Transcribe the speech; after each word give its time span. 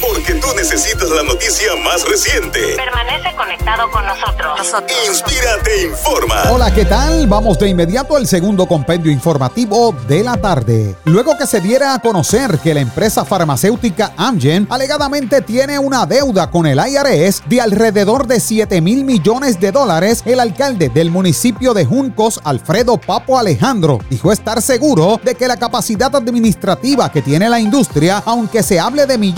Porque 0.00 0.34
tú 0.34 0.48
necesitas 0.56 1.08
la 1.10 1.22
noticia 1.22 1.74
más 1.84 2.06
reciente. 2.08 2.76
Permanece 2.76 3.34
conectado 3.36 3.90
con 3.90 4.04
nosotros. 4.06 4.74
Inspírate 5.08 5.82
informa. 5.86 6.50
Hola, 6.50 6.72
¿qué 6.74 6.84
tal? 6.84 7.26
Vamos 7.26 7.58
de 7.58 7.68
inmediato 7.68 8.16
al 8.16 8.26
segundo 8.26 8.66
compendio 8.66 9.10
informativo 9.10 9.94
de 10.08 10.22
la 10.22 10.36
tarde. 10.36 10.94
Luego 11.04 11.36
que 11.38 11.46
se 11.46 11.60
diera 11.60 11.94
a 11.94 11.98
conocer 11.98 12.58
que 12.58 12.74
la 12.74 12.80
empresa 12.80 13.24
farmacéutica 13.24 14.12
Amgen 14.16 14.66
alegadamente 14.70 15.42
tiene 15.42 15.78
una 15.78 16.06
deuda 16.06 16.50
con 16.50 16.66
el 16.66 16.78
IRS 16.78 17.42
de 17.46 17.60
alrededor 17.60 18.26
de 18.26 18.40
7 18.40 18.80
mil 18.80 19.04
millones 19.04 19.60
de 19.60 19.72
dólares, 19.72 20.22
el 20.26 20.40
alcalde 20.40 20.88
del 20.88 21.10
municipio 21.10 21.74
de 21.74 21.84
Juncos, 21.84 22.40
Alfredo 22.44 22.98
Papo 22.98 23.38
Alejandro, 23.38 23.98
dijo 24.10 24.32
estar 24.32 24.60
seguro 24.62 25.20
de 25.22 25.34
que 25.34 25.48
la 25.48 25.56
capacidad 25.56 26.14
administrativa 26.14 27.10
que 27.10 27.22
tiene 27.22 27.48
la 27.48 27.60
industria, 27.60 28.22
aunque 28.24 28.62
se 28.62 28.80
hable 28.80 29.06
de 29.06 29.18
millones, 29.18 29.33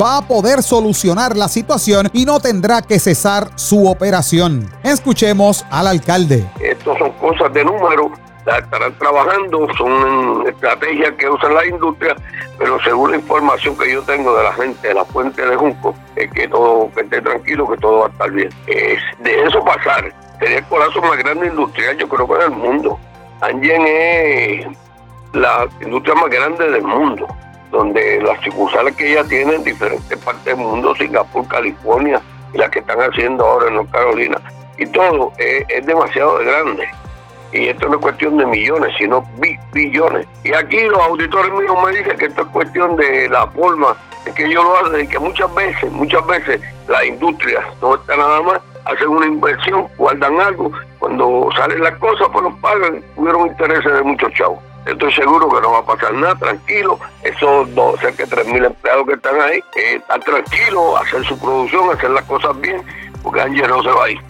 va 0.00 0.18
a 0.18 0.22
poder 0.22 0.62
solucionar 0.62 1.36
la 1.36 1.48
situación 1.48 2.08
y 2.12 2.24
no 2.24 2.40
tendrá 2.40 2.82
que 2.82 2.98
cesar 2.98 3.48
su 3.54 3.88
operación. 3.88 4.68
Escuchemos 4.82 5.64
al 5.70 5.86
alcalde. 5.86 6.44
Estos 6.60 6.98
son 6.98 7.12
cosas 7.12 7.52
de 7.52 7.64
número, 7.64 8.10
estarán 8.46 8.96
trabajando, 8.98 9.68
son 9.76 10.46
estrategias 10.46 11.12
que 11.12 11.28
usa 11.28 11.50
la 11.50 11.66
industria, 11.66 12.16
pero 12.58 12.78
según 12.82 13.12
la 13.12 13.16
información 13.18 13.76
que 13.76 13.92
yo 13.92 14.02
tengo 14.02 14.36
de 14.36 14.44
la 14.44 14.52
gente 14.52 14.88
de 14.88 14.94
la 14.94 15.04
fuente 15.04 15.44
de 15.44 15.56
Junco, 15.56 15.94
es 16.16 16.30
que 16.32 16.48
todo, 16.48 16.90
que 16.94 17.02
esté 17.02 17.20
tranquilo, 17.20 17.68
que 17.68 17.76
todo 17.78 18.00
va 18.00 18.06
a 18.06 18.10
estar 18.10 18.30
bien. 18.30 18.50
Es 18.66 18.98
de 19.20 19.44
eso 19.44 19.64
pasar, 19.64 20.12
sería 20.40 20.58
el 20.58 20.64
corazón 20.64 21.02
más 21.02 21.18
grande 21.18 21.46
industrial, 21.46 21.96
yo 21.96 22.08
creo 22.08 22.28
que 22.28 22.34
del 22.34 22.50
mundo. 22.50 22.98
Angen 23.40 23.86
es 23.86 24.66
la 25.32 25.68
industria 25.82 26.14
más 26.14 26.30
grande 26.30 26.70
del 26.70 26.82
mundo 26.82 27.26
donde 27.70 28.20
las 28.22 28.40
sucursales 28.42 28.94
que 28.96 29.12
ella 29.12 29.24
tiene 29.24 29.54
en 29.54 29.64
diferentes 29.64 30.18
partes 30.18 30.44
del 30.44 30.56
mundo, 30.56 30.94
Singapur, 30.96 31.46
California, 31.48 32.20
y 32.52 32.58
las 32.58 32.70
que 32.70 32.80
están 32.80 32.98
haciendo 33.00 33.44
ahora 33.44 33.68
en 33.68 33.74
North 33.74 33.90
Carolina, 33.90 34.40
y 34.78 34.86
todo 34.86 35.32
es, 35.38 35.86
demasiado 35.86 36.38
grande. 36.38 36.88
Y 37.52 37.68
esto 37.68 37.88
no 37.88 37.94
es 37.94 38.00
cuestión 38.00 38.36
de 38.36 38.44
millones, 38.44 38.94
sino 38.98 39.24
billones. 39.72 40.26
Y 40.44 40.52
aquí 40.52 40.80
los 40.82 40.98
auditores 40.98 41.52
míos 41.52 41.76
me 41.84 41.92
dicen 41.96 42.18
que 42.18 42.26
esto 42.26 42.42
es 42.42 42.48
cuestión 42.48 42.96
de 42.96 43.28
la 43.28 43.46
forma 43.48 43.96
en 44.26 44.34
que 44.34 44.44
ellos 44.44 44.64
lo 44.64 44.76
hacen, 44.78 45.04
y 45.04 45.08
que 45.08 45.18
muchas 45.18 45.54
veces, 45.54 45.90
muchas 45.92 46.26
veces 46.26 46.60
la 46.88 47.04
industria 47.04 47.60
no 47.80 47.94
está 47.94 48.16
nada 48.16 48.42
más, 48.42 48.60
hacen 48.84 49.08
una 49.08 49.26
inversión, 49.26 49.86
guardan 49.96 50.40
algo, 50.40 50.70
cuando 50.98 51.48
salen 51.56 51.82
las 51.82 51.96
cosas, 51.96 52.28
pues 52.32 52.44
los 52.44 52.54
pagan, 52.56 53.02
tuvieron 53.14 53.48
intereses 53.48 53.92
de 53.92 54.02
muchos 54.02 54.32
chavos 54.34 54.58
estoy 54.86 55.12
seguro 55.12 55.48
que 55.48 55.60
no 55.60 55.72
va 55.72 55.78
a 55.78 55.84
pasar 55.84 56.14
nada, 56.14 56.34
tranquilo. 56.36 56.98
Esos 57.36 57.74
dos, 57.74 58.00
cerca 58.00 58.24
de 58.24 58.36
3.000 58.36 58.66
empleados 58.66 59.06
que 59.06 59.12
están 59.12 59.40
ahí, 59.40 59.58
eh, 59.76 59.96
están 59.96 60.20
tranquilos, 60.20 61.00
hacer 61.00 61.24
su 61.24 61.38
producción, 61.38 61.90
hacer 61.90 62.10
las 62.10 62.24
cosas 62.24 62.58
bien 62.60 62.82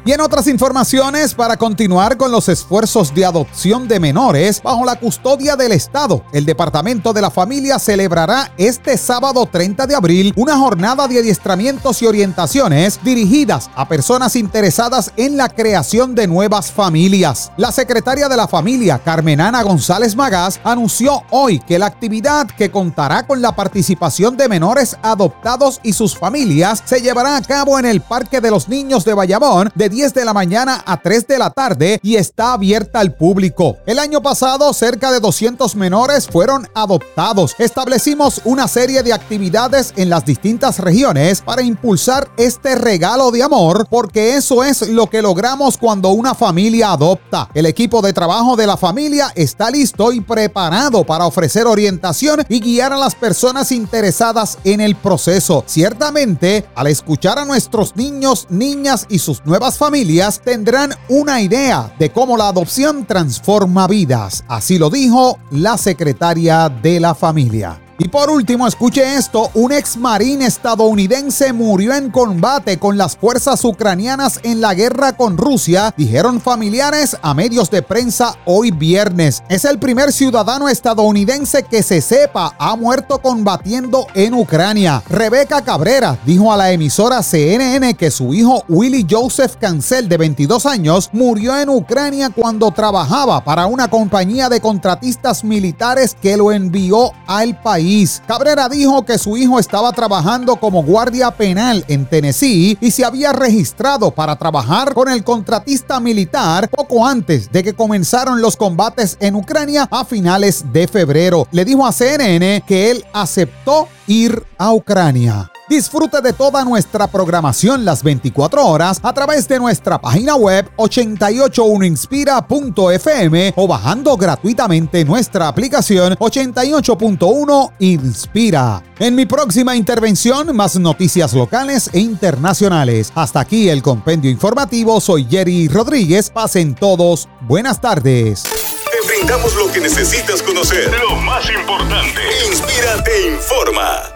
Y 0.05 0.13
en 0.13 0.21
otras 0.21 0.47
informaciones, 0.47 1.35
para 1.35 1.57
continuar 1.57 2.17
con 2.17 2.33
los 2.33 2.49
esfuerzos 2.49 3.15
de 3.15 3.27
adopción 3.27 3.87
de 3.89 4.01
menores 4.01 4.63
bajo 4.63 4.85
la 4.85 4.97
custodia 4.97 5.55
del 5.55 5.73
Estado, 5.73 6.25
el 6.33 6.47
Departamento 6.47 7.13
de 7.13 7.21
la 7.21 7.31
Familia 7.31 7.79
celebrará 7.79 8.53
este 8.57 8.97
sábado 8.97 9.47
30 9.47 9.87
de 9.87 9.95
abril 9.95 10.33
una 10.37 10.57
jornada 10.57 11.07
de 11.09 11.19
adiestramientos 11.19 12.01
y 12.01 12.07
orientaciones 12.07 12.99
dirigidas 13.03 13.71
a 13.75 13.87
personas 13.87 14.35
interesadas 14.35 15.13
en 15.17 15.37
la 15.37 15.51
creación 15.51 16.15
de 16.15 16.27
nuevas 16.27 16.73
familias. 16.73 17.53
La 17.57 17.73
secretaria 17.73 18.29
de 18.29 18.37
la 18.37 18.49
familia, 18.49 18.99
Carmen 18.99 19.41
Ana 19.41 19.63
González 19.63 20.17
Magás, 20.17 20.59
anunció 20.65 21.23
hoy 21.31 21.59
que 21.59 21.79
la 21.79 21.87
actividad 21.87 22.47
que 22.47 22.71
contará 22.71 23.27
con 23.27 23.43
la 23.43 23.55
participación 23.55 24.37
de 24.37 24.49
menores 24.49 24.97
adoptados 25.03 25.81
y 25.83 25.93
sus 25.93 26.17
familias 26.17 26.83
se 26.87 27.01
llevará 27.01 27.37
a 27.37 27.43
cabo 27.43 27.79
en 27.79 27.85
el 27.85 28.01
Parque 28.01 28.41
de 28.41 28.51
los 28.51 28.69
Niños 28.69 28.86
de 28.87 29.15
Bayamón 29.15 29.73
de 29.75 29.89
10 29.89 30.15
de 30.15 30.25
la 30.25 30.33
mañana 30.33 30.83
a 30.87 31.03
3 31.03 31.27
de 31.27 31.39
la 31.39 31.51
tarde 31.51 31.99
y 32.05 32.15
está 32.15 32.53
abierta 32.53 33.01
al 33.01 33.15
público. 33.15 33.79
El 33.85 33.99
año 33.99 34.23
pasado 34.23 34.73
cerca 34.73 35.11
de 35.11 35.19
200 35.19 35.75
menores 35.75 36.29
fueron 36.29 36.69
adoptados. 36.73 37.57
Establecimos 37.59 38.41
una 38.45 38.69
serie 38.69 39.03
de 39.03 39.13
actividades 39.13 39.93
en 39.97 40.09
las 40.09 40.25
distintas 40.25 40.79
regiones 40.79 41.43
para 41.43 41.63
impulsar 41.63 42.29
este 42.37 42.77
regalo 42.77 43.33
de 43.33 43.43
amor 43.43 43.89
porque 43.91 44.37
eso 44.37 44.63
es 44.63 44.89
lo 44.89 45.11
que 45.11 45.21
logramos 45.21 45.77
cuando 45.77 46.11
una 46.11 46.37
familia 46.37 46.93
adopta. 46.93 47.49
El 47.55 47.67
equipo 47.67 48.03
de 48.03 48.13
trabajo 48.13 48.55
de 48.55 48.69
la 48.69 48.77
familia 48.77 49.33
está 49.35 49.69
listo 49.69 50.13
y 50.13 50.21
preparado 50.21 51.03
para 51.05 51.27
ofrecer 51.27 51.67
orientación 51.67 52.45
y 52.49 52.61
guiar 52.61 52.93
a 52.93 52.99
las 52.99 53.17
personas 53.17 53.73
interesadas 53.73 54.59
en 54.63 54.81
el 54.81 54.95
proceso. 54.95 55.65
Ciertamente, 55.67 56.65
al 56.77 56.87
escuchar 56.87 57.41
a 57.41 57.45
nuestros 57.45 57.97
niños, 57.97 58.07
niños, 58.07 58.47
niñas 58.67 59.07
y 59.09 59.21
sus 59.21 59.47
nuevas 59.47 59.79
familias 59.79 60.41
tendrán 60.43 60.91
una 61.09 61.41
idea 61.41 61.95
de 62.01 62.11
cómo 62.11 62.37
la 62.37 62.49
adopción 62.49 63.07
transforma 63.07 63.87
vidas. 63.87 64.45
Así 64.49 64.77
lo 64.77 64.91
dijo 64.91 65.39
la 65.51 65.79
secretaria 65.79 66.69
de 66.69 66.99
la 66.99 67.15
familia. 67.15 67.86
Y 67.99 68.09
por 68.09 68.29
último, 68.29 68.67
escuche 68.67 69.17
esto, 69.17 69.51
un 69.55 69.73
ex 69.73 69.97
marín 69.97 70.43
estadounidense 70.43 71.55
murió 71.55 71.95
en 71.95 72.11
combate 72.11 72.79
con 72.79 72.99
las 72.99 73.17
fuerzas 73.17 73.65
ucranianas 73.65 74.39
en 74.43 74.61
la 74.61 74.75
guerra 74.75 75.17
con 75.17 75.39
Rusia, 75.39 75.95
dijeron 75.97 76.43
familiares 76.43 77.17
a 77.23 77.33
medios 77.33 77.71
de 77.71 77.81
prensa 77.81 78.37
hoy 78.45 78.71
viernes. 78.71 79.43
Es 79.49 79.65
el 79.65 79.79
primer 79.79 80.13
ciudadano 80.13 80.69
estadounidense 80.69 81.63
que 81.63 81.83
se 81.83 82.03
sepa 82.03 82.55
ha 82.59 82.77
muerto 82.77 83.19
combatiendo 83.23 84.07
en 84.13 84.35
Ucrania. 84.35 85.03
Rebeca 85.09 85.63
Cabrera 85.63 86.19
dijo 86.27 86.53
a 86.53 86.57
la 86.59 86.73
emisora 86.73 87.23
CNN 87.23 87.95
que 87.95 88.11
su 88.11 88.35
hijo 88.35 88.63
Willy 88.69 89.07
Joseph 89.09 89.57
Cancel, 89.59 90.07
de 90.07 90.19
22 90.19 90.67
años, 90.67 91.09
murió 91.15 91.59
en 91.59 91.71
Ucrania 91.71 92.29
cuando 92.29 92.71
trabajaba 92.73 93.43
para 93.43 93.67
una 93.67 93.89
compañía 93.89 94.51
de 94.51 94.61
contratistas 94.61 95.45
militares 95.45 96.15
que 96.21 96.37
lo 96.37 96.53
envió 96.53 97.13
al 97.27 97.59
país. 97.63 97.86
Cabrera 98.27 98.69
dijo 98.69 99.05
que 99.05 99.17
su 99.17 99.37
hijo 99.37 99.61
estaba 99.61 99.93
trabajando 99.93 100.57
como 100.57 100.83
guardia 100.83 101.31
penal 101.31 101.85
en 101.87 102.05
Tennessee 102.05 102.77
y 102.81 102.91
se 102.91 103.05
había 103.05 103.33
registrado 103.33 104.11
para 104.11 104.35
trabajar 104.35 104.93
con 104.93 105.09
el 105.09 105.23
contratista 105.23 106.01
militar 106.01 106.69
poco 106.69 107.07
antes 107.07 107.53
de 107.53 107.63
que 107.63 107.75
comenzaron 107.75 108.41
los 108.41 108.57
combates 108.57 109.17
en 109.21 109.37
Ucrania 109.37 109.87
a 109.89 110.05
finales 110.05 110.65
de 110.73 110.89
febrero. 110.89 111.47
Le 111.53 111.65
dijo 111.65 111.87
a 111.87 111.93
CNN 111.93 112.65
que 112.67 112.91
él 112.91 113.05
aceptó 113.13 113.87
ir 114.09 114.43
a 114.59 114.73
Ucrania. 114.73 115.51
Disfrute 115.69 116.21
de 116.21 116.33
toda 116.33 116.65
nuestra 116.65 117.09
programación 117.09 117.85
las 117.85 118.05
24 118.05 118.65
horas 118.65 119.01
a 119.03 119.13
través 119.13 119.49
de 119.49 119.59
nuestra 119.59 120.01
página 120.01 120.37
web 120.37 120.71
881inspira.fm 120.77 123.53
o 123.57 123.67
bajando 123.67 124.17
gratuitamente 124.17 125.05
nuestra 125.05 125.49
aplicación 125.49 126.15
88.1 126.15 127.73
Inspira. 127.81 128.81
En 129.01 129.17
mi 129.17 129.27
próxima 129.27 129.75
intervención, 129.75 130.55
más 130.55 130.79
noticias 130.79 131.35
locales 131.35 131.91
e 131.93 131.99
internacionales. 131.99 133.11
Hasta 133.17 133.41
aquí 133.41 133.69
el 133.69 133.83
compendio 133.83 134.31
informativo. 134.31 135.01
Soy 135.01 135.27
Jerry 135.29 135.67
Rodríguez. 135.67 136.31
Pasen 136.31 136.77
todos. 136.77 137.29
Buenas 137.41 137.81
tardes. 137.81 138.45
Te 138.45 139.09
brindamos 139.09 139.53
lo 139.57 139.67
que 139.73 139.81
necesitas 139.81 140.41
conocer. 140.43 140.95
Lo 141.09 141.17
más 141.17 141.51
importante. 141.51 142.21
Inspira 142.49 143.03
te 143.03 143.35
informa. 143.35 144.16